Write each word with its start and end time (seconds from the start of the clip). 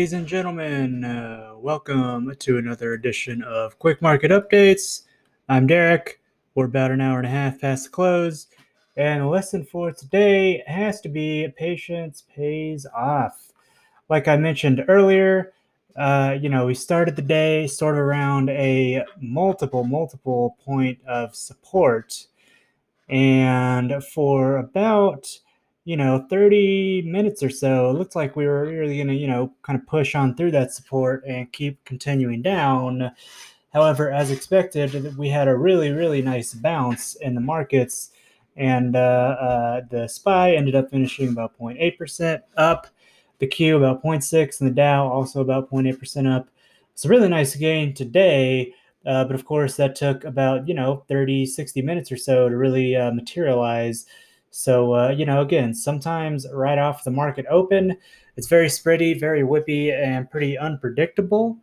Ladies 0.00 0.14
and 0.14 0.26
gentlemen, 0.26 1.04
uh, 1.04 1.52
welcome 1.58 2.34
to 2.38 2.56
another 2.56 2.94
edition 2.94 3.42
of 3.42 3.78
Quick 3.78 4.00
Market 4.00 4.30
Updates. 4.30 5.02
I'm 5.46 5.66
Derek. 5.66 6.22
We're 6.54 6.64
about 6.64 6.90
an 6.90 7.02
hour 7.02 7.18
and 7.18 7.26
a 7.26 7.30
half 7.30 7.60
past 7.60 7.84
the 7.84 7.90
close, 7.90 8.46
and 8.96 9.20
the 9.20 9.26
lesson 9.26 9.62
for 9.62 9.92
today 9.92 10.62
has 10.66 11.02
to 11.02 11.10
be 11.10 11.52
patience 11.54 12.24
pays 12.34 12.86
off. 12.96 13.52
Like 14.08 14.26
I 14.26 14.38
mentioned 14.38 14.82
earlier, 14.88 15.52
uh, 15.96 16.34
you 16.40 16.48
know, 16.48 16.64
we 16.64 16.74
started 16.74 17.14
the 17.14 17.20
day 17.20 17.66
sort 17.66 17.96
of 17.96 18.00
around 18.00 18.48
a 18.48 19.04
multiple, 19.20 19.84
multiple 19.84 20.56
point 20.64 20.98
of 21.06 21.36
support, 21.36 22.26
and 23.10 24.02
for 24.02 24.56
about 24.56 25.28
you 25.84 25.96
know, 25.96 26.26
30 26.28 27.02
minutes 27.02 27.42
or 27.42 27.50
so, 27.50 27.90
it 27.90 27.94
looked 27.94 28.14
like 28.14 28.36
we 28.36 28.46
were 28.46 28.66
really 28.66 28.96
going 28.96 29.08
to, 29.08 29.14
you 29.14 29.26
know, 29.26 29.52
kind 29.62 29.78
of 29.78 29.86
push 29.86 30.14
on 30.14 30.34
through 30.34 30.50
that 30.52 30.72
support 30.72 31.24
and 31.26 31.52
keep 31.52 31.82
continuing 31.84 32.42
down. 32.42 33.10
However, 33.72 34.10
as 34.10 34.30
expected, 34.30 35.16
we 35.16 35.28
had 35.28 35.48
a 35.48 35.56
really, 35.56 35.90
really 35.90 36.22
nice 36.22 36.54
bounce 36.54 37.14
in 37.16 37.34
the 37.34 37.40
markets, 37.40 38.10
and 38.56 38.94
uh, 38.96 38.98
uh, 38.98 39.80
the 39.90 40.08
SPY 40.08 40.52
ended 40.52 40.74
up 40.74 40.90
finishing 40.90 41.28
about 41.28 41.58
0.8% 41.58 42.42
up, 42.56 42.88
the 43.38 43.46
Q 43.46 43.76
about 43.76 44.02
0.6, 44.02 44.60
and 44.60 44.70
the 44.70 44.74
Dow 44.74 45.06
also 45.08 45.40
about 45.40 45.70
0.8% 45.70 46.30
up. 46.30 46.48
It's 46.92 47.04
a 47.04 47.08
really 47.08 47.28
nice 47.28 47.54
gain 47.56 47.94
today. 47.94 48.74
Uh, 49.06 49.24
but 49.24 49.34
of 49.34 49.44
course, 49.44 49.76
that 49.76 49.96
took 49.96 50.24
about, 50.24 50.68
you 50.68 50.74
know, 50.74 51.04
30, 51.08 51.46
60 51.46 51.80
minutes 51.82 52.12
or 52.12 52.16
so 52.16 52.48
to 52.48 52.56
really 52.56 52.94
uh, 52.94 53.10
materialize. 53.12 54.06
So, 54.50 54.94
uh, 54.94 55.08
you 55.10 55.24
know, 55.24 55.40
again, 55.40 55.74
sometimes 55.74 56.46
right 56.52 56.78
off 56.78 57.04
the 57.04 57.10
market 57.10 57.46
open, 57.48 57.96
it's 58.36 58.48
very 58.48 58.66
spready, 58.66 59.18
very 59.18 59.42
whippy, 59.42 59.92
and 59.92 60.30
pretty 60.30 60.58
unpredictable. 60.58 61.58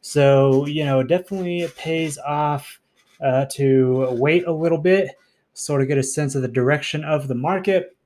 So, 0.00 0.66
you 0.66 0.84
know, 0.84 1.02
definitely 1.02 1.60
it 1.60 1.76
pays 1.76 2.18
off 2.18 2.80
uh, 3.20 3.46
to 3.52 4.08
wait 4.10 4.46
a 4.46 4.52
little 4.52 4.78
bit, 4.78 5.10
sort 5.54 5.82
of 5.82 5.88
get 5.88 5.98
a 5.98 6.02
sense 6.02 6.34
of 6.34 6.42
the 6.42 6.48
direction 6.48 7.04
of 7.04 7.28
the 7.28 7.34
market 7.34 7.96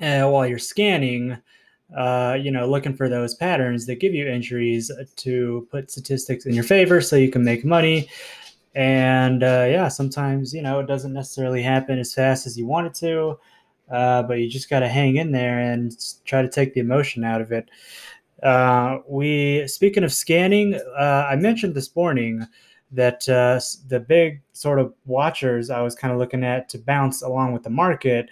uh, 0.00 0.24
while 0.24 0.46
you're 0.46 0.58
scanning. 0.58 1.38
Uh, 1.96 2.36
you 2.40 2.50
know, 2.50 2.68
looking 2.68 2.94
for 2.94 3.08
those 3.08 3.34
patterns 3.34 3.86
that 3.86 4.00
give 4.00 4.14
you 4.14 4.26
entries 4.28 4.90
to 5.16 5.68
put 5.70 5.90
statistics 5.90 6.44
in 6.44 6.54
your 6.54 6.64
favor 6.64 7.00
so 7.00 7.14
you 7.14 7.30
can 7.30 7.44
make 7.44 7.64
money. 7.64 8.08
And 8.74 9.42
uh, 9.42 9.66
yeah, 9.68 9.88
sometimes, 9.88 10.52
you 10.52 10.62
know, 10.62 10.80
it 10.80 10.86
doesn't 10.86 11.12
necessarily 11.12 11.62
happen 11.62 11.98
as 11.98 12.12
fast 12.12 12.46
as 12.46 12.58
you 12.58 12.66
want 12.66 12.88
it 12.88 12.94
to 12.94 13.38
uh, 13.90 14.22
but 14.22 14.38
you 14.38 14.48
just 14.48 14.70
got 14.70 14.80
to 14.80 14.88
hang 14.88 15.16
in 15.16 15.32
there 15.32 15.58
and 15.58 15.92
try 16.24 16.42
to 16.42 16.48
take 16.48 16.74
the 16.74 16.80
emotion 16.80 17.24
out 17.24 17.40
of 17.40 17.52
it. 17.52 17.70
Uh, 18.42 18.98
we 19.08 19.66
speaking 19.68 20.04
of 20.04 20.12
scanning, 20.12 20.74
uh, 20.74 21.26
I 21.30 21.36
mentioned 21.36 21.74
this 21.74 21.94
morning 21.94 22.46
that 22.92 23.28
uh, 23.28 23.60
the 23.88 24.00
big 24.00 24.42
sort 24.52 24.78
of 24.78 24.94
watchers 25.06 25.70
I 25.70 25.80
was 25.80 25.94
kind 25.94 26.12
of 26.12 26.18
looking 26.18 26.44
at 26.44 26.68
to 26.70 26.78
bounce 26.78 27.22
along 27.22 27.52
with 27.52 27.62
the 27.62 27.70
market 27.70 28.28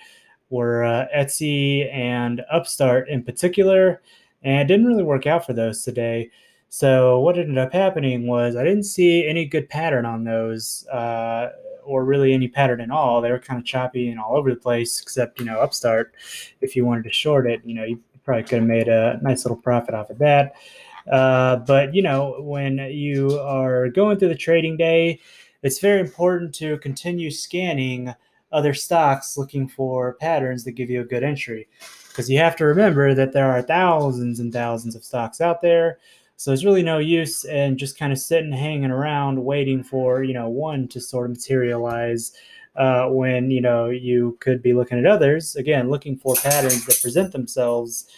were 0.51 0.85
uh, 0.85 1.07
Etsy 1.15 1.93
and 1.93 2.43
Upstart 2.51 3.09
in 3.09 3.23
particular, 3.23 4.03
and 4.43 4.61
it 4.61 4.67
didn't 4.73 4.87
really 4.87 5.03
work 5.03 5.27
out 5.27 5.47
for 5.47 5.53
those 5.53 5.83
today. 5.83 6.31
So 6.75 7.20
what 7.20 7.39
ended 7.39 7.59
up 7.59 7.70
happening 7.70 8.27
was 8.27 8.56
I 8.56 8.65
didn't 8.65 8.84
see 8.84 9.27
any 9.28 9.45
good 9.45 9.69
pattern 9.69 10.06
on 10.06 10.25
those 10.25 10.87
uh, 10.87 11.51
or 11.84 12.06
really 12.06 12.33
any 12.33 12.48
pattern 12.48 12.81
at 12.81 12.91
all. 12.91 13.20
They 13.20 13.31
were 13.31 13.39
kind 13.39 13.61
of 13.61 13.67
choppy 13.67 14.09
and 14.09 14.19
all 14.19 14.39
over 14.39 14.48
the 14.48 14.59
place, 14.59 14.98
except, 14.98 15.39
you 15.39 15.45
know, 15.45 15.61
Upstart, 15.61 16.14
if 16.62 16.75
you 16.75 16.87
wanted 16.87 17.05
to 17.05 17.13
short 17.13 17.46
it, 17.46 17.61
you 17.67 17.74
know, 17.74 17.85
you 17.85 18.01
probably 18.24 18.45
could 18.45 18.61
have 18.61 18.67
made 18.67 18.89
a 18.89 19.20
nice 19.20 19.45
little 19.45 19.58
profit 19.58 19.95
off 19.95 20.08
of 20.08 20.17
that. 20.20 20.55
Uh, 21.11 21.57
but, 21.57 21.95
you 21.95 22.01
know, 22.01 22.41
when 22.41 22.79
you 22.79 23.39
are 23.39 23.91
going 23.91 24.19
through 24.19 24.30
the 24.30 24.35
trading 24.35 24.79
day, 24.79 25.20
it's 25.63 25.79
very 25.79 26.01
important 26.01 26.55
to 26.55 26.79
continue 26.79 27.30
scanning 27.30 28.14
other 28.51 28.73
stocks 28.73 29.36
looking 29.36 29.69
for 29.69 30.14
patterns 30.14 30.64
that 30.64 30.73
give 30.73 30.89
you 30.89 31.02
a 31.02 31.05
good 31.05 31.23
entry. 31.23 31.69
Because 32.08 32.30
you 32.30 32.39
have 32.39 32.57
to 32.57 32.64
remember 32.64 33.13
that 33.13 33.35
there 33.35 33.51
are 33.51 33.61
thousands 33.61 34.41
and 34.41 34.51
thousands 34.51 34.96
of 34.96 35.05
stocks 35.05 35.42
out 35.42 35.61
there 35.61 35.98
so 36.42 36.51
there's 36.51 36.64
really 36.64 36.83
no 36.83 36.98
use 36.98 37.45
in 37.45 37.79
just 37.79 37.97
kind 37.97 38.13
of 38.13 38.19
sitting, 38.19 38.51
hanging 38.51 38.91
around, 38.91 39.45
waiting 39.45 39.85
for 39.85 40.25
you 40.25 40.35
know 40.35 40.48
one 40.48 40.89
to 40.89 41.01
sort 41.01 41.27
of 41.30 41.36
materialize. 41.36 42.33
Uh, 42.75 43.07
when 43.07 43.48
you 43.48 43.61
know 43.61 43.91
you 43.91 44.36
could 44.41 44.61
be 44.61 44.73
looking 44.73 44.98
at 44.98 45.07
others 45.07 45.55
again, 45.55 45.89
looking 45.89 46.17
for 46.17 46.35
patterns 46.35 46.85
that 46.85 47.01
present 47.01 47.31
themselves 47.31 48.08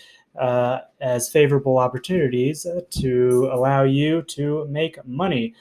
uh, 0.40 0.78
as 1.02 1.28
favorable 1.28 1.76
opportunities 1.76 2.66
to 2.88 3.50
allow 3.52 3.82
you 3.82 4.22
to 4.22 4.66
make 4.70 5.04
money. 5.06 5.54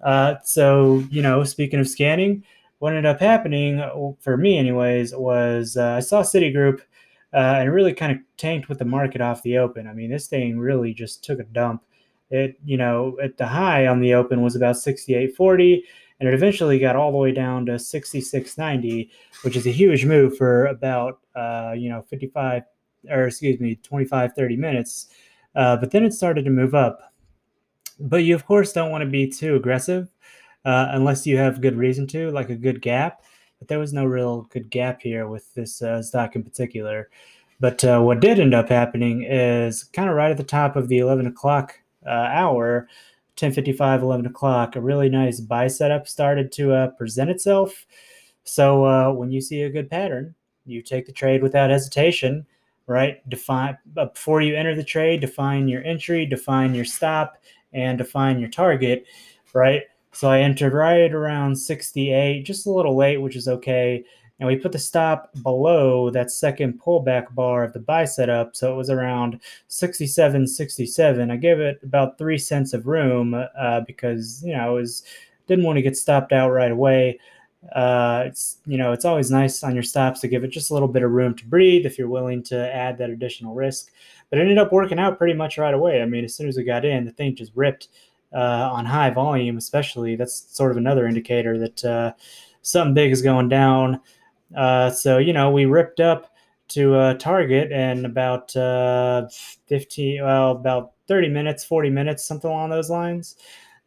Uh, 0.00 0.36
so 0.44 1.02
you 1.10 1.20
know, 1.20 1.42
speaking 1.42 1.80
of 1.80 1.88
scanning, 1.88 2.44
what 2.78 2.90
ended 2.92 3.06
up 3.06 3.18
happening 3.18 3.82
for 4.20 4.36
me, 4.36 4.56
anyways, 4.56 5.12
was 5.16 5.76
uh, 5.76 5.94
I 5.96 6.00
saw 6.00 6.22
Citigroup. 6.22 6.80
Uh, 7.32 7.56
and 7.58 7.66
it 7.66 7.72
really 7.72 7.92
kind 7.92 8.12
of 8.12 8.18
tanked 8.36 8.68
with 8.68 8.78
the 8.78 8.84
market 8.84 9.20
off 9.20 9.42
the 9.42 9.58
open. 9.58 9.88
I 9.88 9.92
mean, 9.92 10.08
this 10.08 10.28
thing 10.28 10.56
really 10.56 10.94
just 10.94 11.24
took 11.24 11.40
a 11.40 11.42
dump 11.42 11.82
it, 12.30 12.58
you 12.64 12.76
know, 12.76 13.16
at 13.22 13.36
the 13.36 13.46
high 13.46 13.86
on 13.86 14.00
the 14.00 14.14
open 14.14 14.42
was 14.42 14.56
about 14.56 14.76
68.40, 14.76 15.82
and 16.20 16.28
it 16.28 16.34
eventually 16.34 16.78
got 16.78 16.96
all 16.96 17.12
the 17.12 17.18
way 17.18 17.32
down 17.32 17.66
to 17.66 17.72
66.90, 17.72 19.10
which 19.42 19.56
is 19.56 19.66
a 19.66 19.70
huge 19.70 20.04
move 20.04 20.36
for 20.36 20.66
about, 20.66 21.20
uh, 21.34 21.74
you 21.76 21.88
know, 21.88 22.02
55 22.02 22.62
or 23.10 23.26
excuse 23.26 23.60
me, 23.60 23.76
25, 23.76 24.32
30 24.34 24.56
minutes. 24.56 25.08
Uh, 25.54 25.76
but 25.76 25.90
then 25.90 26.04
it 26.04 26.12
started 26.12 26.44
to 26.44 26.50
move 26.50 26.74
up. 26.74 27.12
But 28.00 28.24
you, 28.24 28.34
of 28.34 28.46
course, 28.46 28.72
don't 28.72 28.90
want 28.90 29.02
to 29.02 29.10
be 29.10 29.28
too 29.28 29.54
aggressive 29.54 30.10
uh, 30.64 30.88
unless 30.90 31.26
you 31.26 31.36
have 31.36 31.60
good 31.60 31.76
reason 31.76 32.06
to, 32.08 32.30
like 32.30 32.50
a 32.50 32.56
good 32.56 32.82
gap. 32.82 33.22
But 33.58 33.68
there 33.68 33.78
was 33.78 33.92
no 33.92 34.04
real 34.04 34.42
good 34.50 34.70
gap 34.70 35.02
here 35.02 35.28
with 35.28 35.52
this 35.54 35.80
uh, 35.80 36.02
stock 36.02 36.34
in 36.34 36.42
particular. 36.42 37.10
But 37.60 37.84
uh, 37.84 38.00
what 38.00 38.20
did 38.20 38.40
end 38.40 38.54
up 38.54 38.68
happening 38.68 39.22
is 39.22 39.84
kind 39.84 40.08
of 40.08 40.16
right 40.16 40.30
at 40.30 40.36
the 40.36 40.44
top 40.44 40.76
of 40.76 40.88
the 40.88 40.98
11 40.98 41.26
o'clock 41.26 41.78
uh, 42.06 42.10
hour, 42.10 42.88
10:55, 43.36 44.02
11 44.02 44.26
o'clock, 44.26 44.76
a 44.76 44.80
really 44.80 45.08
nice 45.08 45.40
buy 45.40 45.66
setup 45.66 46.06
started 46.06 46.52
to 46.52 46.72
uh, 46.72 46.88
present 46.88 47.30
itself. 47.30 47.86
So 48.44 48.84
uh, 48.84 49.12
when 49.12 49.30
you 49.30 49.40
see 49.40 49.62
a 49.62 49.70
good 49.70 49.90
pattern, 49.90 50.34
you 50.66 50.82
take 50.82 51.06
the 51.06 51.12
trade 51.12 51.42
without 51.42 51.70
hesitation, 51.70 52.46
right? 52.86 53.26
Define 53.28 53.76
before 53.94 54.40
you 54.40 54.54
enter 54.54 54.74
the 54.74 54.84
trade, 54.84 55.20
define 55.20 55.68
your 55.68 55.82
entry, 55.84 56.26
define 56.26 56.74
your 56.74 56.84
stop, 56.84 57.38
and 57.72 57.98
define 57.98 58.38
your 58.38 58.50
target, 58.50 59.04
right? 59.52 59.82
So 60.12 60.28
I 60.28 60.40
entered 60.40 60.74
right 60.74 61.12
around 61.12 61.56
68, 61.56 62.44
just 62.44 62.66
a 62.66 62.70
little 62.70 62.96
late, 62.96 63.20
which 63.20 63.34
is 63.34 63.48
okay 63.48 64.04
and 64.40 64.48
we 64.48 64.56
put 64.56 64.72
the 64.72 64.78
stop 64.78 65.30
below 65.42 66.10
that 66.10 66.30
second 66.30 66.80
pullback 66.80 67.32
bar 67.34 67.62
of 67.62 67.72
the 67.72 67.78
buy 67.78 68.04
setup. 68.04 68.56
So 68.56 68.72
it 68.72 68.76
was 68.76 68.90
around 68.90 69.40
67 69.68 70.46
67 70.46 71.30
i 71.30 71.36
gave 71.36 71.60
it 71.60 71.78
about 71.82 72.18
three 72.18 72.38
cents 72.38 72.72
of 72.72 72.86
room 72.86 73.34
uh, 73.34 73.80
because 73.86 74.42
you 74.44 74.52
know 74.52 74.66
i 74.66 74.70
was 74.70 75.04
didn't 75.46 75.64
want 75.64 75.76
to 75.76 75.82
get 75.82 75.96
stopped 75.96 76.32
out 76.32 76.50
right 76.50 76.70
away. 76.70 77.18
Uh, 77.74 78.24
it's 78.26 78.58
you 78.66 78.76
know 78.76 78.92
it's 78.92 79.06
always 79.06 79.30
nice 79.30 79.62
on 79.62 79.74
your 79.74 79.82
stops 79.82 80.20
to 80.20 80.28
give 80.28 80.44
it 80.44 80.48
just 80.48 80.70
a 80.70 80.74
little 80.74 80.88
bit 80.88 81.02
of 81.02 81.10
room 81.10 81.34
to 81.34 81.46
breathe 81.46 81.86
if 81.86 81.98
you're 81.98 82.08
willing 82.08 82.42
to 82.42 82.74
add 82.74 82.98
that 82.98 83.10
additional 83.10 83.54
risk. 83.54 83.90
But 84.28 84.38
it 84.38 84.42
ended 84.42 84.58
up 84.58 84.72
working 84.72 84.98
out 84.98 85.18
pretty 85.18 85.34
much 85.34 85.56
right 85.56 85.72
away. 85.72 86.02
I 86.02 86.06
mean 86.06 86.24
as 86.24 86.34
soon 86.34 86.48
as 86.48 86.56
we 86.56 86.64
got 86.64 86.84
in 86.84 87.04
the 87.04 87.12
thing 87.12 87.34
just 87.34 87.52
ripped 87.54 87.88
uh, 88.34 88.70
on 88.72 88.84
high 88.84 89.10
volume 89.10 89.56
especially. 89.56 90.14
That's 90.14 90.46
sort 90.54 90.72
of 90.72 90.76
another 90.76 91.06
indicator 91.06 91.58
that 91.58 91.84
uh, 91.84 92.12
something 92.60 92.94
big 92.94 93.12
is 93.12 93.22
going 93.22 93.48
down 93.48 94.00
uh, 94.56 94.90
so 94.90 95.18
you 95.18 95.32
know, 95.32 95.50
we 95.50 95.64
ripped 95.64 96.00
up 96.00 96.34
to 96.68 96.94
uh, 96.94 97.14
Target 97.14 97.72
in 97.72 98.04
about 98.04 98.54
uh, 98.56 99.28
15, 99.66 100.22
well, 100.22 100.52
about 100.52 100.92
30 101.08 101.28
minutes, 101.28 101.64
40 101.64 101.90
minutes, 101.90 102.24
something 102.24 102.50
along 102.50 102.70
those 102.70 102.90
lines, 102.90 103.36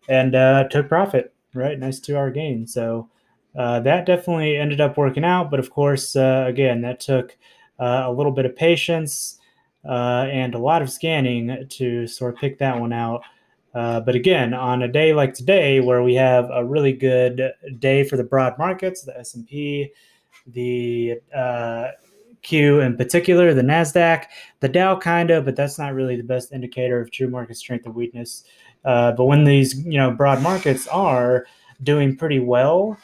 and 0.09 0.36
uh, 0.36 0.68
took 0.69 0.88
profit. 0.88 1.33
Right, 1.54 1.80
nice 1.80 2.00
two-hour 2.00 2.30
gain. 2.31 2.68
So 2.68 3.09
uh, 3.57 3.80
that 3.80 4.06
definitely 4.06 4.57
ended 4.57 4.80
up 4.80 4.98
working 4.98 5.24
out. 5.24 5.50
But 5.50 5.59
of 5.59 5.71
course, 5.71 6.15
uh, 6.15 6.45
again, 6.48 6.81
that 6.81 7.00
took 7.00 7.36
uh, 7.80 8.03
a 8.06 8.12
little 8.12 8.31
bit 8.31 8.45
of 8.45 8.56
patience 8.56 9.39
uh, 9.88 10.27
and 10.30 10.53
a 10.53 10.60
lot 10.60 10.81
of 10.81 10.92
scanning 10.92 11.65
to 11.69 12.06
sort 12.06 12.36
of 12.36 12.39
pick 12.39 12.60
that 12.60 12.80
one 12.80 12.94
out. 12.94 13.24
Uh, 13.74 14.00
but 14.00 14.15
again, 14.15 14.53
on 14.53 14.83
a 14.83 14.88
day 14.88 15.13
like 15.13 15.33
today, 15.33 15.80
where 15.80 16.03
we 16.03 16.13
have 16.15 16.50
a 16.51 16.63
really 16.63 16.94
good 16.94 17.53
day 17.80 18.03
for 18.03 18.18
the 18.18 18.24
broad 18.24 18.57
markets, 18.57 19.01
the 19.01 19.18
S 19.18 19.33
and 19.33 19.48
P 19.48 19.92
the 20.48 21.20
uh, 21.36 21.90
Q 22.42 22.80
in 22.80 22.96
particular, 22.96 23.54
the 23.54 23.62
Nasdaq, 23.62 24.26
the 24.62 24.70
Dow 24.70 24.98
kind 24.98 25.32
of, 25.32 25.46
but 25.46 25.56
that's 25.56 25.78
not 25.78 25.94
really 25.94 26.16
the 26.16 26.24
best 26.24 26.54
indicator 26.54 27.02
of 27.02 27.12
true 27.12 27.30
market 27.30 27.58
strength 27.58 27.86
and 27.86 27.96
weakness. 27.96 28.46
Uh, 28.86 29.12
but 29.12 29.26
when 29.26 29.44
these 29.44 29.86
you 29.86 29.98
know 29.98 30.12
broad 30.12 30.42
markets 30.42 30.88
are 30.88 31.46
doing 31.84 32.16
pretty 32.16 32.40
well, 32.40 32.98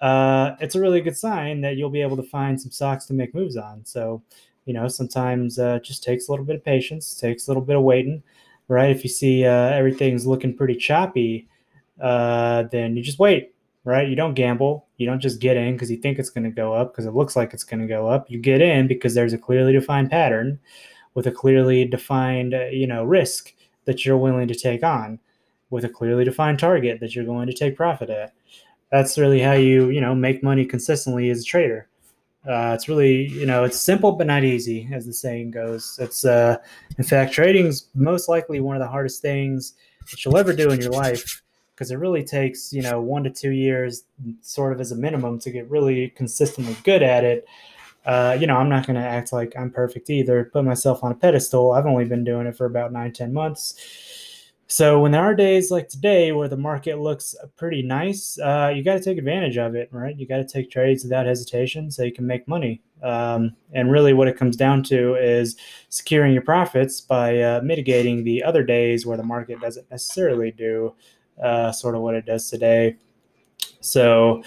uh, 0.00 0.52
it's 0.60 0.74
a 0.74 0.80
really 0.80 1.00
good 1.00 1.16
sign 1.16 1.60
that 1.60 1.76
you'll 1.76 1.90
be 1.90 2.00
able 2.00 2.16
to 2.16 2.22
find 2.22 2.60
some 2.60 2.70
stocks 2.70 3.04
to 3.06 3.14
make 3.14 3.34
moves 3.34 3.56
on. 3.56 3.84
So 3.84 4.22
you 4.64 4.72
know 4.72 4.88
sometimes 4.88 5.58
uh, 5.58 5.80
just 5.80 6.02
takes 6.02 6.28
a 6.28 6.30
little 6.32 6.46
bit 6.46 6.56
of 6.56 6.64
patience, 6.64 7.14
takes 7.14 7.46
a 7.46 7.50
little 7.50 7.62
bit 7.64 7.76
of 7.76 7.82
waiting. 7.82 8.22
right? 8.68 8.90
If 8.90 9.02
you 9.04 9.10
see 9.10 9.44
uh, 9.44 9.50
everything's 9.70 10.26
looking 10.26 10.56
pretty 10.56 10.76
choppy, 10.76 11.48
uh, 12.00 12.64
then 12.64 12.96
you 12.96 13.02
just 13.02 13.18
wait, 13.18 13.52
right? 13.84 14.08
You 14.08 14.16
don't 14.16 14.34
gamble. 14.34 14.86
You 14.96 15.06
don't 15.06 15.20
just 15.20 15.40
get 15.40 15.56
in 15.56 15.74
because 15.74 15.90
you 15.90 15.96
think 15.96 16.18
it's 16.18 16.30
going 16.30 16.44
to 16.44 16.50
go 16.50 16.74
up 16.74 16.92
because 16.92 17.06
it 17.06 17.14
looks 17.14 17.36
like 17.36 17.54
it's 17.54 17.64
going 17.64 17.80
to 17.80 17.86
go 17.86 18.08
up. 18.08 18.30
You 18.30 18.38
get 18.38 18.60
in 18.60 18.86
because 18.86 19.14
there's 19.14 19.32
a 19.32 19.38
clearly 19.38 19.72
defined 19.72 20.10
pattern 20.10 20.58
with 21.14 21.26
a 21.26 21.32
clearly 21.32 21.84
defined, 21.84 22.54
uh, 22.54 22.66
you 22.66 22.86
know, 22.86 23.04
risk 23.04 23.52
that 23.84 24.04
you're 24.04 24.18
willing 24.18 24.48
to 24.48 24.54
take 24.54 24.82
on 24.82 25.18
with 25.70 25.84
a 25.84 25.88
clearly 25.88 26.24
defined 26.24 26.58
target 26.58 27.00
that 27.00 27.14
you're 27.14 27.24
going 27.24 27.46
to 27.46 27.54
take 27.54 27.76
profit 27.76 28.10
at. 28.10 28.32
That's 28.92 29.18
really 29.18 29.40
how 29.40 29.52
you, 29.52 29.90
you 29.90 30.00
know, 30.00 30.14
make 30.14 30.42
money 30.42 30.64
consistently 30.64 31.30
as 31.30 31.40
a 31.40 31.44
trader. 31.44 31.88
Uh, 32.48 32.72
it's 32.74 32.88
really, 32.88 33.28
you 33.28 33.44
know, 33.44 33.64
it's 33.64 33.78
simple 33.78 34.12
but 34.12 34.26
not 34.26 34.44
easy, 34.44 34.88
as 34.92 35.04
the 35.04 35.12
saying 35.12 35.50
goes. 35.50 35.98
It's, 36.00 36.24
uh, 36.24 36.56
in 36.96 37.04
fact, 37.04 37.32
trading's 37.32 37.88
most 37.94 38.28
likely 38.28 38.60
one 38.60 38.76
of 38.76 38.80
the 38.80 38.88
hardest 38.88 39.20
things 39.20 39.74
that 40.10 40.24
you'll 40.24 40.38
ever 40.38 40.54
do 40.54 40.70
in 40.70 40.80
your 40.80 40.92
life 40.92 41.42
because 41.78 41.92
it 41.92 41.96
really 41.96 42.24
takes, 42.24 42.72
you 42.72 42.82
know, 42.82 43.00
one 43.00 43.22
to 43.22 43.30
two 43.30 43.52
years, 43.52 44.02
sort 44.40 44.72
of 44.72 44.80
as 44.80 44.90
a 44.90 44.96
minimum, 44.96 45.38
to 45.38 45.50
get 45.52 45.70
really 45.70 46.08
consistently 46.08 46.76
good 46.82 47.04
at 47.04 47.22
it. 47.22 47.46
Uh, 48.04 48.36
you 48.40 48.48
know, 48.48 48.56
I'm 48.56 48.68
not 48.68 48.84
going 48.84 49.00
to 49.00 49.06
act 49.06 49.32
like 49.32 49.54
I'm 49.56 49.70
perfect 49.70 50.10
either, 50.10 50.50
put 50.52 50.64
myself 50.64 51.04
on 51.04 51.12
a 51.12 51.14
pedestal. 51.14 51.70
I've 51.70 51.86
only 51.86 52.04
been 52.04 52.24
doing 52.24 52.48
it 52.48 52.56
for 52.56 52.66
about 52.66 52.92
nine, 52.92 53.12
ten 53.12 53.32
months 53.32 53.74
so 54.70 55.00
when 55.00 55.12
there 55.12 55.22
are 55.22 55.34
days 55.34 55.70
like 55.70 55.88
today 55.88 56.30
where 56.32 56.46
the 56.46 56.58
market 56.58 56.98
looks 56.98 57.34
pretty 57.56 57.80
nice, 57.80 58.38
uh, 58.38 58.70
you 58.74 58.84
got 58.84 58.94
to 58.94 59.00
take 59.00 59.16
advantage 59.16 59.56
of 59.56 59.74
it, 59.74 59.88
right? 59.90 60.14
You 60.14 60.28
got 60.28 60.36
to 60.36 60.44
take 60.44 60.70
trades 60.70 61.04
without 61.04 61.24
hesitation 61.24 61.90
so 61.90 62.04
you 62.04 62.12
can 62.12 62.26
make 62.26 62.46
money. 62.46 62.82
Um, 63.02 63.56
and 63.72 63.90
really, 63.90 64.12
what 64.12 64.28
it 64.28 64.36
comes 64.36 64.56
down 64.56 64.82
to 64.84 65.14
is 65.14 65.56
securing 65.88 66.34
your 66.34 66.42
profits 66.42 67.00
by 67.00 67.40
uh, 67.40 67.62
mitigating 67.64 68.24
the 68.24 68.42
other 68.42 68.62
days 68.62 69.06
where 69.06 69.16
the 69.16 69.22
market 69.22 69.58
doesn't 69.58 69.90
necessarily 69.90 70.50
do 70.50 70.94
uh, 71.42 71.72
sort 71.72 71.94
of 71.94 72.02
what 72.02 72.14
it 72.14 72.26
does 72.26 72.48
today. 72.50 72.96
So 73.80 74.42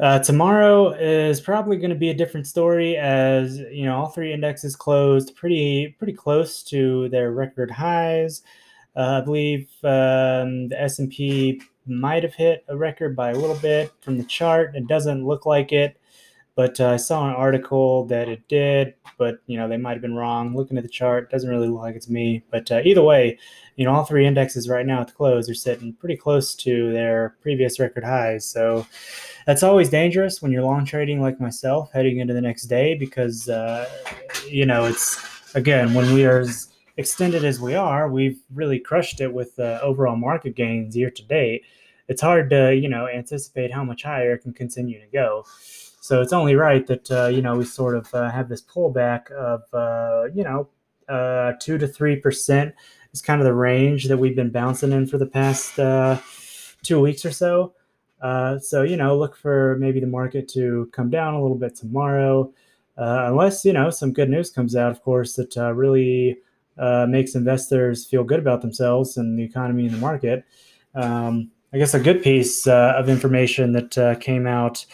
uh, 0.00 0.20
tomorrow 0.20 0.92
is 0.92 1.40
probably 1.40 1.76
going 1.76 1.90
to 1.90 1.96
be 1.96 2.10
a 2.10 2.14
different 2.14 2.46
story, 2.46 2.96
as 2.96 3.58
you 3.58 3.84
know, 3.84 3.96
all 3.96 4.08
three 4.08 4.32
indexes 4.32 4.76
closed 4.76 5.34
pretty 5.34 5.96
pretty 5.98 6.12
close 6.12 6.62
to 6.64 7.08
their 7.08 7.32
record 7.32 7.70
highs. 7.70 8.42
Uh, 8.96 9.20
I 9.20 9.24
believe 9.24 9.68
um, 9.84 10.68
the 10.68 10.76
S&P 10.76 11.60
might 11.86 12.22
have 12.22 12.34
hit 12.34 12.64
a 12.68 12.76
record 12.76 13.14
by 13.14 13.30
a 13.30 13.36
little 13.36 13.56
bit 13.56 13.92
from 14.00 14.18
the 14.18 14.24
chart. 14.24 14.74
It 14.74 14.86
doesn't 14.86 15.24
look 15.24 15.46
like 15.46 15.72
it, 15.72 15.97
but 16.58 16.80
uh, 16.80 16.88
I 16.88 16.96
saw 16.96 17.28
an 17.28 17.36
article 17.36 18.04
that 18.06 18.28
it 18.28 18.48
did. 18.48 18.94
But 19.16 19.38
you 19.46 19.56
know 19.56 19.68
they 19.68 19.76
might 19.76 19.92
have 19.92 20.02
been 20.02 20.16
wrong. 20.16 20.56
Looking 20.56 20.76
at 20.76 20.82
the 20.82 20.88
chart, 20.88 21.30
doesn't 21.30 21.48
really 21.48 21.68
look 21.68 21.82
like 21.82 21.94
it's 21.94 22.08
me. 22.08 22.42
But 22.50 22.72
uh, 22.72 22.80
either 22.84 23.00
way, 23.00 23.38
you 23.76 23.84
know 23.84 23.94
all 23.94 24.04
three 24.04 24.26
indexes 24.26 24.68
right 24.68 24.84
now 24.84 25.00
at 25.02 25.06
the 25.06 25.12
close 25.12 25.48
are 25.48 25.54
sitting 25.54 25.92
pretty 25.92 26.16
close 26.16 26.56
to 26.56 26.92
their 26.92 27.36
previous 27.42 27.78
record 27.78 28.02
highs. 28.02 28.44
So 28.44 28.84
that's 29.46 29.62
always 29.62 29.88
dangerous 29.88 30.42
when 30.42 30.50
you're 30.50 30.64
long 30.64 30.84
trading 30.84 31.22
like 31.22 31.40
myself 31.40 31.90
heading 31.92 32.18
into 32.18 32.34
the 32.34 32.40
next 32.40 32.64
day 32.64 32.96
because 32.96 33.48
uh, 33.48 33.88
you 34.48 34.66
know 34.66 34.84
it's 34.86 35.54
again 35.54 35.94
when 35.94 36.12
we 36.12 36.26
are 36.26 36.44
extended 36.96 37.44
as 37.44 37.60
we 37.60 37.76
are, 37.76 38.10
we've 38.10 38.40
really 38.52 38.80
crushed 38.80 39.20
it 39.20 39.32
with 39.32 39.56
uh, 39.60 39.78
overall 39.80 40.16
market 40.16 40.56
gains 40.56 40.96
year 40.96 41.10
to 41.12 41.22
date. 41.22 41.62
It's 42.08 42.22
hard 42.22 42.50
to, 42.50 42.74
you 42.74 42.88
know, 42.88 43.06
anticipate 43.06 43.70
how 43.70 43.84
much 43.84 44.02
higher 44.02 44.32
it 44.32 44.38
can 44.38 44.54
continue 44.54 44.98
to 44.98 45.06
go. 45.06 45.44
So 46.00 46.20
it's 46.22 46.32
only 46.32 46.54
right 46.54 46.86
that, 46.86 47.10
uh, 47.10 47.26
you 47.26 47.42
know, 47.42 47.56
we 47.56 47.64
sort 47.64 47.96
of 47.96 48.12
uh, 48.14 48.30
have 48.30 48.48
this 48.48 48.62
pullback 48.62 49.30
of, 49.32 49.62
uh, 49.72 50.30
you 50.34 50.44
know, 50.44 50.68
uh, 51.08 51.52
two 51.60 51.78
to 51.78 51.86
three 51.86 52.16
percent 52.16 52.74
is 53.12 53.22
kind 53.22 53.40
of 53.40 53.46
the 53.46 53.54
range 53.54 54.08
that 54.08 54.18
we've 54.18 54.36
been 54.36 54.50
bouncing 54.50 54.92
in 54.92 55.06
for 55.06 55.18
the 55.18 55.26
past 55.26 55.78
uh, 55.78 56.18
two 56.82 57.00
weeks 57.00 57.24
or 57.24 57.30
so. 57.30 57.72
so 58.60 58.82
you 58.82 58.96
know, 58.96 59.16
look 59.16 59.36
for 59.36 59.76
maybe 59.80 60.00
the 60.00 60.06
market 60.06 60.48
to 60.48 60.88
come 60.92 61.08
down 61.08 61.34
a 61.34 61.40
little 61.40 61.56
bit 61.56 61.74
tomorrow, 61.74 62.52
unless 62.96 63.64
you 63.64 63.72
know 63.72 63.88
some 63.88 64.12
good 64.12 64.28
news 64.28 64.50
comes 64.50 64.76
out, 64.76 64.90
of 64.90 65.02
course, 65.02 65.34
that 65.36 65.56
really 65.74 66.38
uh, 66.78 67.06
makes 67.08 67.34
investors 67.34 68.06
feel 68.06 68.24
good 68.24 68.38
about 68.38 68.62
themselves 68.62 69.16
and 69.16 69.38
the 69.38 69.42
economy 69.42 69.86
and 69.86 69.94
the 69.94 69.98
market. 69.98 70.44
Um, 70.94 71.50
I 71.72 71.78
guess 71.78 71.92
a 71.92 72.00
good 72.00 72.22
piece 72.22 72.66
uh, 72.66 72.94
of 72.96 73.08
information 73.08 73.72
that 73.72 73.98
uh, 73.98 74.14
came 74.16 74.46
out 74.46 74.86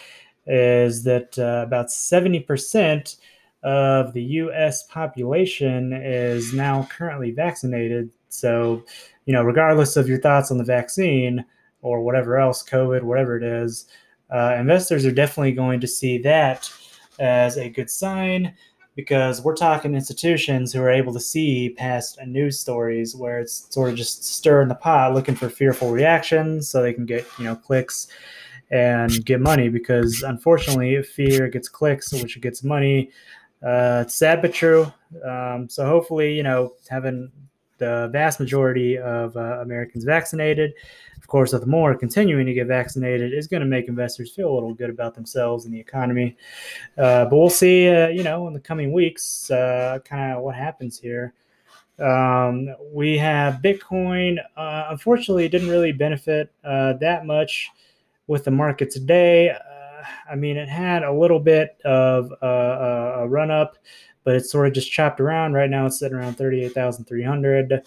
is 0.47 1.03
that 1.03 1.37
uh, 1.39 1.63
about 1.65 1.87
70% 1.87 3.17
of 3.63 4.13
the 4.13 4.21
US 4.23 4.83
population 4.83 5.91
is 5.93 6.53
now 6.53 6.87
currently 6.91 7.31
vaccinated. 7.31 8.09
So, 8.29 8.83
you 9.25 9.33
know, 9.33 9.43
regardless 9.43 9.97
of 9.97 10.07
your 10.07 10.19
thoughts 10.19 10.51
on 10.51 10.57
the 10.57 10.63
vaccine 10.63 11.43
or 11.81 12.01
whatever 12.01 12.37
else, 12.37 12.63
COVID, 12.63 13.03
whatever 13.03 13.37
it 13.37 13.43
is, 13.43 13.87
uh, 14.29 14.55
investors 14.59 15.05
are 15.05 15.11
definitely 15.11 15.53
going 15.53 15.79
to 15.79 15.87
see 15.87 16.17
that 16.19 16.71
as 17.19 17.57
a 17.57 17.69
good 17.69 17.89
sign 17.89 18.53
because 18.95 19.41
we're 19.41 19.55
talking 19.55 19.93
institutions 19.93 20.71
who 20.71 20.81
are 20.81 20.89
able 20.89 21.13
to 21.13 21.19
see 21.19 21.69
past 21.77 22.17
news 22.25 22.59
stories 22.59 23.15
where 23.15 23.39
it's 23.39 23.67
sort 23.73 23.89
of 23.89 23.95
just 23.95 24.23
stirring 24.23 24.69
the 24.69 24.75
pot 24.75 25.13
looking 25.13 25.35
for 25.35 25.49
fearful 25.49 25.91
reactions 25.91 26.69
so 26.69 26.81
they 26.81 26.93
can 26.93 27.05
get 27.05 27.25
you 27.37 27.45
know 27.45 27.55
clicks 27.55 28.07
and 28.71 29.23
get 29.25 29.39
money 29.39 29.69
because 29.69 30.23
unfortunately 30.23 31.01
fear 31.03 31.47
gets 31.47 31.69
clicks 31.69 32.11
which 32.13 32.39
gets 32.41 32.63
money 32.63 33.09
uh, 33.63 34.03
it's 34.05 34.15
sad 34.15 34.41
but 34.41 34.53
true 34.53 34.91
um, 35.23 35.69
so 35.69 35.85
hopefully 35.85 36.33
you 36.33 36.43
know 36.43 36.73
having 36.89 37.31
the 37.77 38.09
vast 38.11 38.39
majority 38.39 38.97
of 38.97 39.35
uh, 39.37 39.59
americans 39.61 40.03
vaccinated 40.03 40.73
of 41.25 41.29
course, 41.29 41.53
with 41.53 41.65
more 41.65 41.95
continuing 41.95 42.45
to 42.45 42.53
get 42.53 42.67
vaccinated 42.67 43.33
is 43.33 43.47
going 43.47 43.61
to 43.61 43.65
make 43.65 43.87
investors 43.87 44.31
feel 44.31 44.51
a 44.51 44.53
little 44.53 44.75
good 44.75 44.91
about 44.91 45.15
themselves 45.15 45.65
and 45.65 45.73
the 45.73 45.79
economy. 45.79 46.37
Uh, 46.99 47.25
but 47.25 47.35
we'll 47.35 47.49
see, 47.49 47.89
uh, 47.89 48.09
you 48.09 48.21
know, 48.21 48.45
in 48.47 48.53
the 48.53 48.59
coming 48.59 48.93
weeks, 48.93 49.49
uh, 49.49 49.97
kind 50.05 50.37
of 50.37 50.43
what 50.43 50.53
happens 50.53 50.99
here. 50.99 51.33
Um, 51.97 52.69
we 52.93 53.17
have 53.17 53.55
Bitcoin. 53.55 54.37
Uh, 54.55 54.85
unfortunately, 54.91 55.45
it 55.45 55.49
didn't 55.49 55.69
really 55.69 55.91
benefit 55.91 56.53
that 56.61 57.25
much 57.25 57.71
with 58.27 58.45
the 58.45 58.51
market 58.51 58.89
today. 58.89 59.49
Uh, 59.49 60.03
I 60.29 60.35
mean, 60.35 60.57
it 60.57 60.69
had 60.69 61.03
a 61.03 61.13
little 61.13 61.39
bit 61.39 61.77
of 61.85 62.31
a 62.41 63.25
run 63.27 63.51
up, 63.51 63.77
but 64.23 64.35
it's 64.35 64.51
sort 64.51 64.67
of 64.67 64.73
just 64.73 64.91
chopped 64.91 65.19
around. 65.19 65.53
Right 65.53 65.69
now, 65.69 65.85
it's 65.85 65.99
sitting 65.99 66.17
around 66.17 66.35
38,300. 66.35 67.81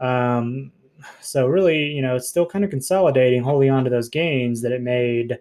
Um, 0.00 0.72
so 1.20 1.46
really, 1.46 1.84
you 1.86 2.02
know, 2.02 2.16
it's 2.16 2.28
still 2.28 2.46
kind 2.46 2.64
of 2.64 2.70
consolidating, 2.70 3.42
holding 3.42 3.70
on 3.70 3.84
to 3.84 3.90
those 3.90 4.08
gains 4.08 4.62
that 4.62 4.72
it 4.72 4.82
made 4.82 5.38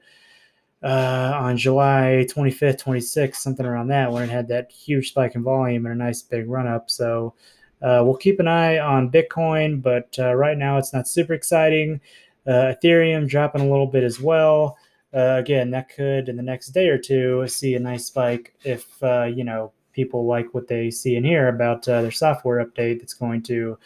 uh, 0.83 1.33
on 1.35 1.57
July 1.57 2.25
25th, 2.29 2.83
26th, 2.83 3.35
something 3.35 3.65
around 3.65 3.87
that, 3.87 4.11
when 4.11 4.23
it 4.23 4.29
had 4.29 4.47
that 4.47 4.71
huge 4.71 5.09
spike 5.09 5.35
in 5.35 5.43
volume 5.43 5.85
and 5.85 5.93
a 5.93 6.03
nice 6.03 6.21
big 6.21 6.49
run 6.49 6.67
up. 6.67 6.89
So 6.89 7.35
uh, 7.81 8.01
we'll 8.03 8.17
keep 8.17 8.39
an 8.39 8.47
eye 8.47 8.79
on 8.79 9.11
Bitcoin, 9.11 9.81
but 9.81 10.15
uh, 10.19 10.33
right 10.33 10.57
now 10.57 10.77
it's 10.77 10.93
not 10.93 11.07
super 11.07 11.33
exciting. 11.33 12.01
Uh, 12.47 12.73
Ethereum 12.73 13.27
dropping 13.27 13.61
a 13.61 13.69
little 13.69 13.87
bit 13.87 14.03
as 14.03 14.19
well. 14.19 14.77
Uh, 15.13 15.35
again, 15.37 15.71
that 15.71 15.89
could 15.89 16.29
in 16.29 16.37
the 16.37 16.43
next 16.43 16.69
day 16.69 16.87
or 16.87 16.97
two 16.97 17.45
see 17.47 17.75
a 17.75 17.79
nice 17.79 18.05
spike 18.05 18.53
if 18.63 19.01
uh, 19.03 19.23
you 19.23 19.43
know 19.43 19.71
people 19.91 20.25
like 20.25 20.53
what 20.53 20.67
they 20.67 20.89
see 20.89 21.17
and 21.17 21.25
hear 21.25 21.49
about 21.49 21.87
uh, 21.87 22.01
their 22.01 22.11
software 22.11 22.65
update 22.65 22.99
that's 22.99 23.13
going 23.13 23.43
to 23.43 23.77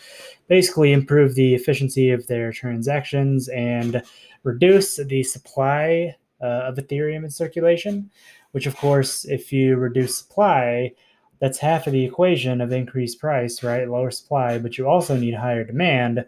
basically 0.48 0.94
improve 0.94 1.34
the 1.34 1.56
efficiency 1.56 2.12
of 2.12 2.28
their 2.28 2.52
transactions 2.52 3.48
and 3.50 4.04
reduce 4.44 4.98
the 4.98 5.24
supply 5.24 6.16
uh, 6.42 6.46
of 6.46 6.76
Ethereum 6.76 7.24
in 7.24 7.30
circulation. 7.30 8.10
Which, 8.52 8.68
of 8.68 8.78
course, 8.78 9.26
if 9.26 9.52
you 9.52 9.76
reduce 9.76 10.18
supply, 10.18 10.94
that's 11.40 11.58
half 11.58 11.88
of 11.88 11.94
the 11.94 12.06
equation 12.06 12.62
of 12.62 12.72
increased 12.72 13.20
price, 13.20 13.64
right? 13.64 13.90
Lower 13.90 14.12
supply, 14.12 14.58
but 14.60 14.78
you 14.78 14.88
also 14.88 15.18
need 15.18 15.34
higher 15.34 15.66
demand. 15.66 16.26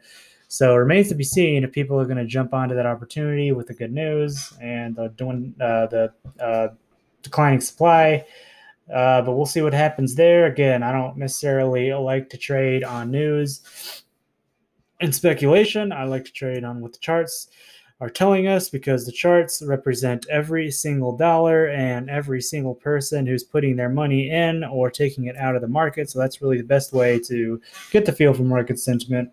So 0.48 0.74
it 0.74 0.78
remains 0.78 1.10
to 1.10 1.16
be 1.16 1.24
seen 1.24 1.64
if 1.64 1.72
people 1.72 2.00
are 2.00 2.06
going 2.06 2.18
to 2.18 2.26
jump 2.26 2.54
onto 2.54 2.76
that 2.76 2.86
opportunity 2.86 3.52
with 3.52 3.68
the 3.68 3.74
good 3.74 3.92
news 3.92 4.54
and 4.62 4.96
the, 4.96 5.06
uh, 5.60 5.88
the 5.88 6.14
uh, 6.42 6.70
declining 7.22 7.60
supply 7.60 8.26
uh, 8.94 9.22
but 9.22 9.34
we'll 9.34 9.46
see 9.46 9.62
what 9.62 9.74
happens 9.74 10.16
there. 10.16 10.46
Again, 10.46 10.82
I 10.82 10.92
don't 10.92 11.18
necessarily 11.18 11.92
like 11.94 12.30
to 12.30 12.38
trade 12.38 12.84
on 12.84 13.12
news 13.12 14.04
and 15.02 15.14
speculation. 15.14 15.92
I 15.92 16.06
like 16.06 16.26
to 16.26 16.32
trade 16.32 16.64
on 16.64 16.80
what 16.80 16.94
the 16.94 17.00
charts 17.00 17.50
are 18.00 18.10
telling 18.10 18.48
us 18.48 18.70
because 18.70 19.06
the 19.06 19.12
charts 19.12 19.62
represent 19.62 20.28
every 20.30 20.70
single 20.72 21.18
dollar 21.18 21.68
and 21.70 22.10
every 22.10 22.42
single 22.42 22.76
person 22.76 23.26
who's 23.26 23.44
putting 23.44 23.76
their 23.76 23.90
money 23.90 24.30
in 24.30 24.64
or 24.64 24.90
taking 24.90 25.26
it 25.26 25.36
out 25.36 25.56
of 25.56 25.62
the 25.62 25.68
market. 25.68 26.10
So 26.10 26.20
that's 26.20 26.42
really 26.42 26.58
the 26.58 26.64
best 26.64 26.94
way 26.94 27.20
to 27.22 27.60
get 27.92 28.06
the 28.06 28.14
feel 28.14 28.34
for 28.34 28.44
market 28.44 28.80
sentiment. 28.80 29.32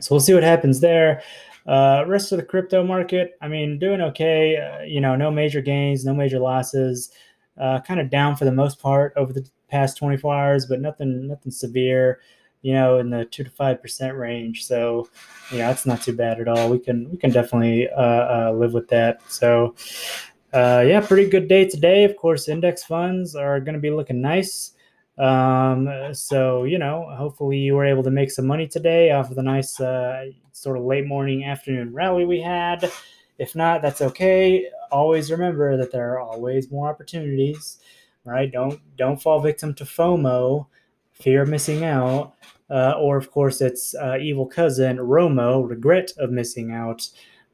So 0.00 0.14
we'll 0.14 0.20
see 0.20 0.34
what 0.34 0.42
happens 0.42 0.80
there. 0.80 1.22
Uh, 1.66 2.04
rest 2.06 2.32
of 2.32 2.38
the 2.38 2.44
crypto 2.44 2.82
market, 2.82 3.32
I 3.42 3.48
mean, 3.48 3.78
doing 3.78 4.00
okay. 4.00 4.56
Uh, 4.56 4.82
you 4.84 5.00
know, 5.00 5.16
no 5.16 5.30
major 5.30 5.60
gains, 5.60 6.04
no 6.04 6.14
major 6.14 6.38
losses 6.38 7.10
uh, 7.58 7.80
kind 7.80 8.00
of 8.00 8.08
down 8.10 8.36
for 8.36 8.44
the 8.44 8.52
most 8.52 8.80
part 8.80 9.12
over 9.16 9.32
the 9.32 9.46
past 9.68 9.98
24 9.98 10.34
hours, 10.34 10.66
but 10.66 10.80
nothing 10.80 11.26
nothing 11.28 11.52
severe. 11.52 12.20
you 12.62 12.72
know, 12.72 12.98
in 12.98 13.10
the 13.10 13.24
two 13.26 13.44
to 13.44 13.50
five 13.50 13.80
percent 13.80 14.16
range. 14.16 14.66
So, 14.66 15.08
yeah, 15.52 15.68
that's 15.68 15.86
not 15.86 16.02
too 16.02 16.12
bad 16.14 16.40
at 16.40 16.48
all. 16.48 16.68
We 16.70 16.78
can 16.78 17.10
we 17.10 17.16
can 17.16 17.30
definitely 17.30 17.88
uh, 17.90 18.00
uh, 18.48 18.52
live 18.56 18.72
with 18.72 18.88
that. 18.88 19.20
So, 19.30 19.74
uh, 20.52 20.84
yeah, 20.86 21.00
pretty 21.00 21.28
good 21.28 21.48
day 21.48 21.68
today. 21.68 22.04
Of 22.04 22.16
course, 22.16 22.48
index 22.48 22.82
funds 22.84 23.34
are 23.36 23.60
going 23.60 23.74
to 23.74 23.80
be 23.80 23.90
looking 23.90 24.20
nice. 24.20 24.72
Um, 25.18 26.14
so 26.14 26.64
you 26.64 26.78
know, 26.78 27.08
hopefully 27.16 27.58
you 27.58 27.74
were 27.74 27.86
able 27.86 28.04
to 28.04 28.10
make 28.10 28.30
some 28.30 28.46
money 28.46 28.66
today 28.68 29.10
off 29.10 29.30
of 29.30 29.36
the 29.36 29.42
nice 29.42 29.80
uh, 29.80 30.26
sort 30.52 30.78
of 30.78 30.84
late 30.84 31.06
morning 31.06 31.44
afternoon 31.44 31.92
rally 31.92 32.24
we 32.24 32.40
had. 32.40 32.90
If 33.38 33.54
not, 33.54 33.82
that's 33.82 34.00
okay. 34.00 34.66
Always 34.90 35.30
remember 35.30 35.76
that 35.76 35.92
there 35.92 36.12
are 36.12 36.20
always 36.20 36.70
more 36.70 36.88
opportunities. 36.88 37.78
Right? 38.24 38.50
Don't 38.52 38.80
don't 38.96 39.20
fall 39.22 39.40
victim 39.40 39.74
to 39.74 39.84
FOMO, 39.84 40.66
fear 41.12 41.42
of 41.42 41.48
missing 41.48 41.84
out, 41.84 42.34
uh, 42.68 42.92
or 42.98 43.16
of 43.16 43.30
course 43.30 43.60
its 43.60 43.94
uh, 43.94 44.18
evil 44.20 44.46
cousin 44.46 44.98
ROMO, 44.98 45.68
regret 45.68 46.12
of 46.18 46.30
missing 46.30 46.72
out. 46.72 47.08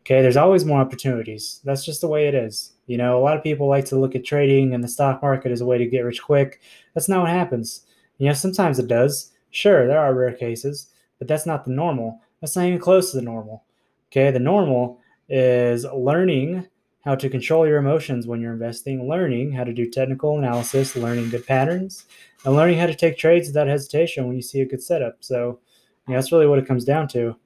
Okay, 0.04 0.20
there's 0.20 0.36
always 0.36 0.66
more 0.66 0.80
opportunities. 0.80 1.60
That's 1.64 1.84
just 1.84 2.02
the 2.02 2.08
way 2.08 2.28
it 2.28 2.34
is. 2.34 2.74
You 2.86 2.98
know, 2.98 3.18
a 3.18 3.22
lot 3.22 3.38
of 3.38 3.42
people 3.42 3.68
like 3.68 3.86
to 3.86 3.98
look 3.98 4.14
at 4.14 4.24
trading 4.24 4.74
and 4.74 4.84
the 4.84 4.88
stock 4.88 5.22
market 5.22 5.50
as 5.50 5.62
a 5.62 5.66
way 5.66 5.78
to 5.78 5.86
get 5.86 6.00
rich 6.00 6.22
quick. 6.22 6.60
That's 6.92 7.08
not 7.08 7.22
what 7.22 7.30
happens. 7.30 7.86
You 8.18 8.26
know, 8.26 8.34
sometimes 8.34 8.78
it 8.78 8.86
does. 8.86 9.32
Sure, 9.50 9.86
there 9.86 9.98
are 9.98 10.14
rare 10.14 10.32
cases, 10.32 10.90
but 11.18 11.26
that's 11.26 11.46
not 11.46 11.64
the 11.64 11.70
normal. 11.70 12.20
That's 12.40 12.54
not 12.54 12.66
even 12.66 12.78
close 12.78 13.12
to 13.12 13.16
the 13.16 13.22
normal. 13.22 13.64
Okay, 14.12 14.30
the 14.30 14.38
normal 14.38 15.00
is 15.30 15.86
learning 15.86 16.66
how 17.04 17.14
to 17.14 17.30
control 17.30 17.66
your 17.66 17.78
emotions 17.78 18.26
when 18.26 18.42
you're 18.42 18.52
investing, 18.52 19.08
learning 19.08 19.52
how 19.52 19.64
to 19.64 19.72
do 19.72 19.90
technical 19.90 20.38
analysis, 20.38 20.96
learning 20.96 21.30
good 21.30 21.46
patterns, 21.46 22.04
and 22.44 22.54
learning 22.54 22.78
how 22.78 22.86
to 22.86 22.94
take 22.94 23.16
trades 23.16 23.48
without 23.48 23.68
hesitation 23.68 24.26
when 24.26 24.36
you 24.36 24.42
see 24.42 24.60
a 24.60 24.66
good 24.66 24.82
setup. 24.82 25.16
So, 25.20 25.60
you 26.06 26.12
know, 26.12 26.18
that's 26.18 26.32
really 26.32 26.46
what 26.46 26.58
it 26.58 26.66
comes 26.66 26.84
down 26.84 27.08
to. 27.08 27.36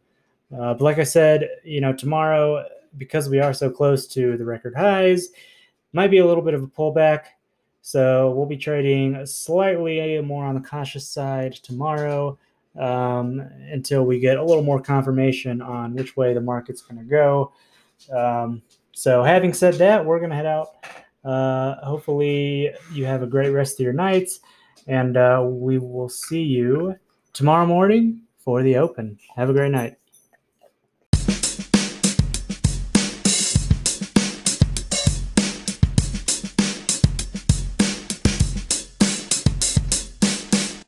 Uh, 0.52 0.74
but 0.74 0.80
like 0.80 0.98
I 0.98 1.04
said, 1.04 1.48
you 1.64 1.80
know, 1.80 1.92
tomorrow, 1.92 2.66
because 2.96 3.28
we 3.28 3.40
are 3.40 3.52
so 3.52 3.70
close 3.70 4.06
to 4.08 4.36
the 4.36 4.44
record 4.44 4.74
highs, 4.74 5.28
might 5.92 6.10
be 6.10 6.18
a 6.18 6.26
little 6.26 6.42
bit 6.42 6.54
of 6.54 6.62
a 6.62 6.66
pullback. 6.66 7.24
So 7.82 8.30
we'll 8.30 8.46
be 8.46 8.56
trading 8.56 9.24
slightly 9.26 10.20
more 10.20 10.44
on 10.44 10.54
the 10.54 10.60
cautious 10.60 11.08
side 11.08 11.54
tomorrow 11.54 12.38
um, 12.78 13.40
until 13.70 14.04
we 14.04 14.18
get 14.18 14.36
a 14.36 14.44
little 14.44 14.62
more 14.62 14.80
confirmation 14.80 15.60
on 15.62 15.94
which 15.94 16.16
way 16.16 16.34
the 16.34 16.40
market's 16.40 16.82
going 16.82 16.98
to 16.98 17.04
go. 17.04 17.52
Um, 18.14 18.62
so, 18.92 19.22
having 19.22 19.52
said 19.52 19.74
that, 19.74 20.04
we're 20.04 20.18
going 20.18 20.30
to 20.30 20.36
head 20.36 20.46
out. 20.46 20.84
Uh, 21.24 21.76
hopefully, 21.84 22.70
you 22.92 23.04
have 23.04 23.22
a 23.22 23.26
great 23.26 23.50
rest 23.50 23.78
of 23.78 23.84
your 23.84 23.92
nights, 23.92 24.40
and 24.86 25.16
uh, 25.16 25.44
we 25.46 25.78
will 25.78 26.08
see 26.08 26.42
you 26.42 26.96
tomorrow 27.32 27.66
morning 27.66 28.22
for 28.38 28.62
the 28.62 28.76
open. 28.76 29.18
Have 29.36 29.50
a 29.50 29.52
great 29.52 29.72
night. 29.72 29.96